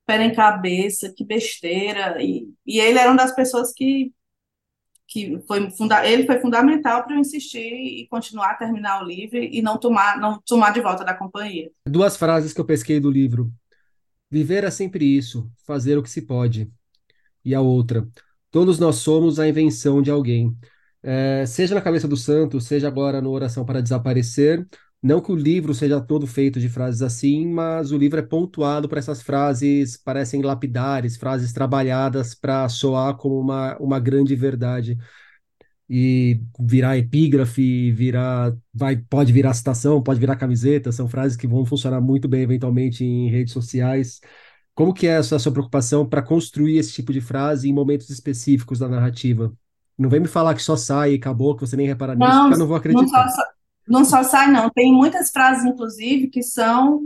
[0.06, 4.14] pé em cabeça, que besteira, e, e ele era uma das pessoas que
[5.08, 9.38] que foi funda ele foi fundamental para eu insistir e continuar a terminar o livro
[9.38, 11.72] e não tomar não tomar de volta da companhia.
[11.88, 13.52] Duas frases que eu pesquei do livro.
[14.30, 16.70] Viver é sempre isso, fazer o que se pode.
[17.46, 18.06] E a outra,
[18.52, 20.54] todos nós somos a invenção de alguém.
[21.02, 24.68] É, seja na cabeça do santo, seja agora no Oração para Desaparecer,
[25.02, 28.90] não que o livro seja todo feito de frases assim, mas o livro é pontuado
[28.90, 34.98] para essas frases, parecem lapidares, frases trabalhadas para soar como uma, uma grande verdade.
[35.90, 41.66] E virar epígrafe, virar, vai, pode virar citação, pode virar camiseta, são frases que vão
[41.66, 44.20] funcionar muito bem eventualmente em redes sociais.
[44.74, 48.80] Como que é essa sua preocupação para construir esse tipo de frase em momentos específicos
[48.80, 49.54] da narrativa?
[49.98, 52.42] Não vem me falar que só sai e acabou, que você nem repara nisso, não,
[52.42, 53.26] porque eu não vou acreditar.
[53.26, 53.42] Não só,
[53.88, 54.70] não só sai, não.
[54.70, 57.02] Tem muitas frases, inclusive, que são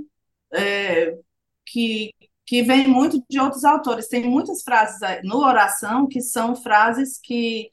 [0.53, 1.17] é,
[1.65, 2.11] que,
[2.45, 4.07] que vêm muito de outros autores.
[4.07, 7.71] Tem muitas frases no oração que são frases que,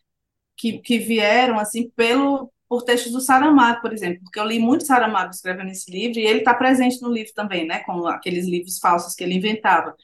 [0.57, 4.85] que, que vieram assim pelo por textos do Saramago, por exemplo, porque eu li muito
[4.87, 8.79] Saramago escrevendo esse livro e ele está presente no livro também, né, com aqueles livros
[8.79, 9.97] falsos que ele inventava.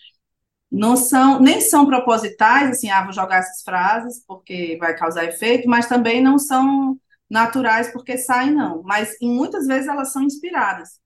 [0.71, 5.69] Não são, nem são propositais, assim, ah, vou jogar essas frases porque vai causar efeito,
[5.69, 6.99] mas também não são
[7.35, 8.83] naturais porque saem, não.
[8.83, 11.01] Mas em, muitas vezes elas são inspiradas.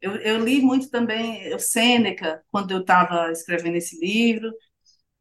[0.00, 4.52] Eu, eu li muito também o Sêneca, quando eu estava escrevendo esse livro.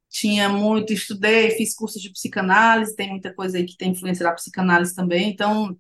[0.09, 4.33] Tinha muito, estudei, fiz cursos de psicanálise, tem muita coisa aí que tem influência da
[4.33, 5.29] psicanálise também.
[5.29, 5.77] Então,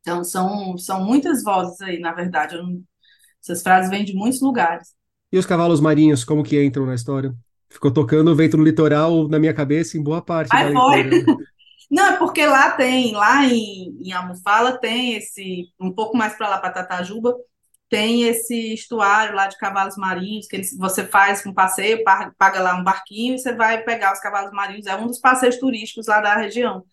[0.00, 2.56] então são, são muitas vozes aí, na verdade.
[2.56, 2.82] Não,
[3.42, 4.94] essas frases vêm de muitos lugares.
[5.32, 7.34] E os cavalos marinhos, como que entram na história?
[7.68, 10.74] Ficou tocando o vento no litoral na minha cabeça em boa parte Ai, é
[12.30, 17.34] porque lá tem, lá em, em tem esse, um pouco mais para lá, para Tatajuba,
[17.88, 22.04] tem esse estuário lá de cavalos marinhos, que eles, você faz um passeio,
[22.38, 24.86] paga lá um barquinho e você vai pegar os cavalos marinhos.
[24.86, 26.84] É um dos passeios turísticos lá da região,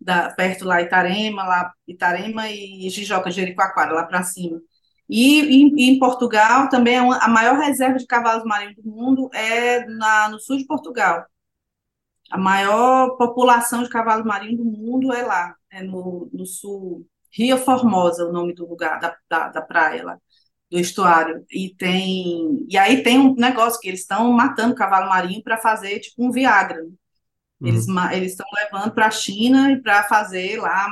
[0.00, 4.60] da, perto lá Itarema, lá Itarema e Jijoca, Jericoacoara, lá para cima.
[5.10, 5.40] E
[5.90, 10.40] em, Portugal também é a maior reserva de cavalos marinhos do mundo é na, no
[10.40, 11.26] sul de Portugal.
[12.30, 17.06] A maior população de cavalo marinho do mundo é lá, é no, no sul.
[17.32, 20.18] Rio Formosa, o nome do lugar, da, da, da praia lá,
[20.70, 21.44] do estuário.
[21.50, 22.66] E tem.
[22.68, 26.30] E aí tem um negócio que eles estão matando cavalo marinho para fazer tipo um
[26.30, 26.82] Viagra.
[27.60, 28.10] Eles uhum.
[28.10, 30.88] eles estão levando para a China e para fazer lá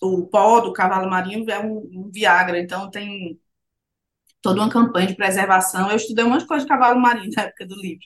[0.00, 2.58] o pó do cavalo marinho é um, um, Viagra.
[2.58, 3.38] Então tem
[4.40, 5.90] toda uma campanha de preservação.
[5.90, 8.04] Eu estudei um monte de coisa de cavalo marinho na época do livro.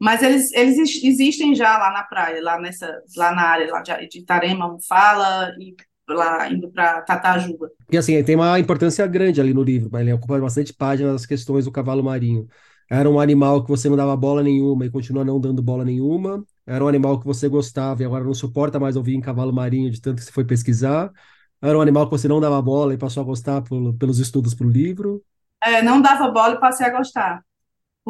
[0.00, 4.08] Mas eles, eles existem já lá na praia, lá nessa, lá na área lá de,
[4.08, 5.76] de Itarema, Fala e
[6.08, 7.70] lá indo para Tatajuba.
[7.92, 11.66] E assim, tem uma importância grande ali no livro, ele ocupa bastante páginas das questões
[11.66, 12.48] do cavalo marinho.
[12.88, 16.42] Era um animal que você não dava bola nenhuma e continua não dando bola nenhuma.
[16.66, 19.90] Era um animal que você gostava e agora não suporta mais ouvir em cavalo marinho
[19.90, 21.12] de tanto que você foi pesquisar.
[21.62, 24.54] Era um animal que você não dava bola e passou a gostar por, pelos estudos
[24.54, 25.22] para o livro.
[25.62, 27.44] É, não dava bola e passei a gostar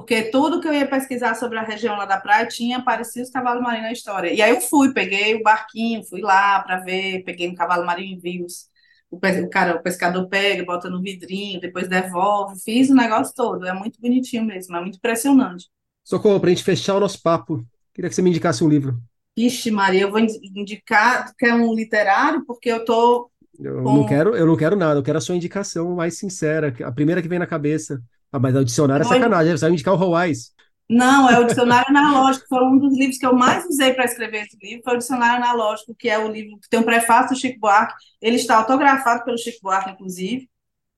[0.01, 3.31] porque tudo que eu ia pesquisar sobre a região lá da praia tinha aparecido os
[3.31, 4.33] cavalos marinhos na história.
[4.33, 8.17] E aí eu fui, peguei o barquinho, fui lá para ver, peguei um cavalo marinho
[8.17, 8.67] e vi os,
[9.11, 13.67] o, o, cara, o pescador pega, bota no vidrinho, depois devolve, fiz o negócio todo.
[13.67, 15.67] É muito bonitinho mesmo, é muito impressionante.
[16.03, 18.99] Socorro, para a gente fechar o nosso papo, queria que você me indicasse um livro.
[19.37, 23.31] Vixe, Maria, eu vou indicar que é um literário, porque eu tô.
[23.59, 23.97] Eu com...
[23.97, 27.21] não quero, eu não quero nada, eu quero a sua indicação mais sincera, a primeira
[27.21, 28.03] que vem na cabeça.
[28.33, 30.53] Ah, mas o dicionário é sacanagem, você vai indicar o Roais.
[30.89, 34.43] Não, é o dicionário analógico, foi um dos livros que eu mais usei para escrever
[34.43, 37.41] esse livro, foi o dicionário analógico, que é o livro que tem um prefácio do
[37.41, 40.51] Chico Buarque, ele está autografado pelo Chico Buarque, inclusive,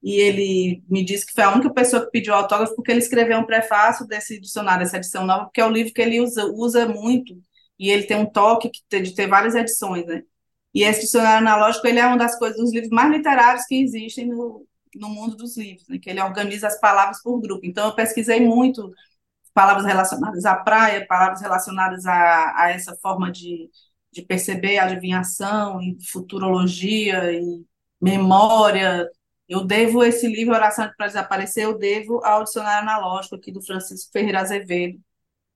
[0.02, 3.38] e ele me disse que foi a única pessoa que pediu autógrafo, porque ele escreveu
[3.38, 6.86] um prefácio desse dicionário, essa edição nova, porque é o livro que ele usa, usa
[6.88, 7.34] muito,
[7.78, 10.22] e ele tem um toque de ter várias edições, né?
[10.74, 14.26] E esse dicionário analógico, ele é uma das coisas, dos livros mais literários que existem
[14.26, 17.64] no, no mundo dos livros, né, que ele organiza as palavras por grupo.
[17.64, 18.92] Então, eu pesquisei muito
[19.54, 23.70] palavras relacionadas à praia, palavras relacionadas a, a essa forma de,
[24.10, 27.64] de perceber adivinhação e futurologia e
[28.00, 29.08] memória.
[29.48, 34.12] Eu devo esse livro, Oração para Desaparecer, eu devo ao dicionário analógico aqui do Francisco
[34.12, 34.98] Ferreira Azevedo,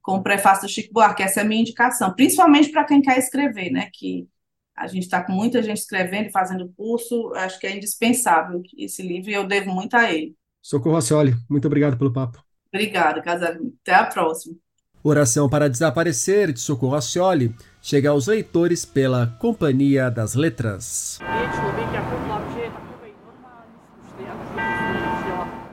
[0.02, 1.22] com o prefácio do Chico Buarque.
[1.22, 3.90] Essa é a minha indicação, principalmente para quem quer escrever, né?
[3.92, 4.28] Que
[4.76, 9.02] a gente está com muita gente escrevendo e fazendo curso, acho que é indispensável esse
[9.02, 10.36] livro e eu devo muito a ele.
[10.60, 12.44] Socorro Acioli, muito obrigado pelo papo.
[12.72, 13.72] Obrigada, Casarinho.
[13.82, 14.54] Até a próxima.
[15.02, 21.20] Oração para Desaparecer, de Socorro Acioli, chega aos leitores pela Companhia das Letras.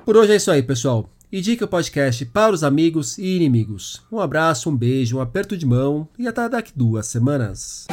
[0.05, 1.09] Por hoje é isso aí, pessoal.
[1.31, 4.05] Indique o podcast para os amigos e inimigos.
[4.11, 7.87] Um abraço, um beijo, um aperto de mão e até daqui duas semanas.